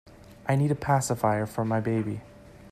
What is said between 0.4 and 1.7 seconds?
I need a pacifier for